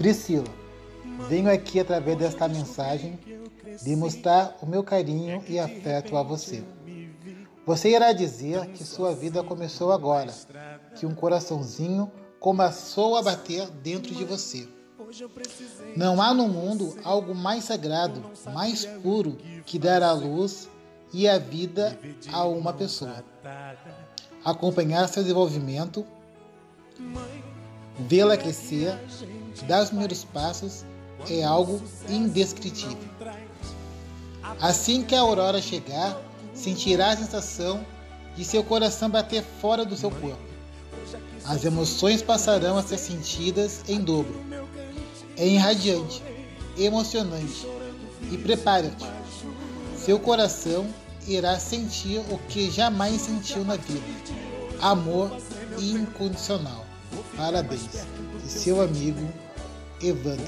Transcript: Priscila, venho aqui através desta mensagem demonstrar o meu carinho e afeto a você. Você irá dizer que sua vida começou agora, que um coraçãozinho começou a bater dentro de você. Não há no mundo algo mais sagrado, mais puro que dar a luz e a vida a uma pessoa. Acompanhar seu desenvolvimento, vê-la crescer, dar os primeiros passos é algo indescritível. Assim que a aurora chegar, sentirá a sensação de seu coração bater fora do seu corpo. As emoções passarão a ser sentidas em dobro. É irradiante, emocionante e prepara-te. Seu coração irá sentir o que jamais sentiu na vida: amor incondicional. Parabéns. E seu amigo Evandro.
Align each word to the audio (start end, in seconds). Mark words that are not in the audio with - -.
Priscila, 0.00 0.46
venho 1.28 1.52
aqui 1.52 1.78
através 1.78 2.16
desta 2.16 2.48
mensagem 2.48 3.18
demonstrar 3.82 4.56
o 4.62 4.66
meu 4.66 4.82
carinho 4.82 5.44
e 5.46 5.58
afeto 5.58 6.16
a 6.16 6.22
você. 6.22 6.64
Você 7.66 7.90
irá 7.90 8.10
dizer 8.14 8.66
que 8.68 8.82
sua 8.82 9.14
vida 9.14 9.42
começou 9.42 9.92
agora, 9.92 10.32
que 10.98 11.04
um 11.04 11.14
coraçãozinho 11.14 12.10
começou 12.38 13.14
a 13.14 13.22
bater 13.22 13.68
dentro 13.82 14.14
de 14.14 14.24
você. 14.24 14.66
Não 15.94 16.22
há 16.22 16.32
no 16.32 16.48
mundo 16.48 16.96
algo 17.04 17.34
mais 17.34 17.64
sagrado, 17.64 18.24
mais 18.54 18.86
puro 18.86 19.36
que 19.66 19.78
dar 19.78 20.02
a 20.02 20.12
luz 20.12 20.66
e 21.12 21.28
a 21.28 21.36
vida 21.36 21.98
a 22.32 22.44
uma 22.46 22.72
pessoa. 22.72 23.22
Acompanhar 24.42 25.06
seu 25.08 25.22
desenvolvimento, 25.22 26.06
vê-la 27.98 28.38
crescer, 28.38 28.98
dar 29.64 29.82
os 29.82 29.88
primeiros 29.88 30.24
passos 30.24 30.84
é 31.28 31.42
algo 31.42 31.82
indescritível. 32.08 32.98
Assim 34.60 35.02
que 35.02 35.14
a 35.14 35.20
aurora 35.20 35.60
chegar, 35.60 36.20
sentirá 36.54 37.10
a 37.10 37.16
sensação 37.16 37.84
de 38.36 38.44
seu 38.44 38.62
coração 38.62 39.08
bater 39.08 39.42
fora 39.60 39.84
do 39.84 39.96
seu 39.96 40.10
corpo. 40.10 40.50
As 41.44 41.64
emoções 41.64 42.22
passarão 42.22 42.76
a 42.76 42.82
ser 42.82 42.98
sentidas 42.98 43.82
em 43.88 44.00
dobro. 44.00 44.40
É 45.36 45.46
irradiante, 45.46 46.22
emocionante 46.76 47.66
e 48.30 48.36
prepara-te. 48.38 49.06
Seu 49.96 50.18
coração 50.18 50.86
irá 51.26 51.58
sentir 51.58 52.18
o 52.30 52.38
que 52.48 52.70
jamais 52.70 53.22
sentiu 53.22 53.64
na 53.64 53.76
vida: 53.76 54.04
amor 54.80 55.30
incondicional. 55.78 56.86
Parabéns. 57.36 58.06
E 58.44 58.48
seu 58.48 58.80
amigo 58.80 59.28
Evandro. 60.02 60.46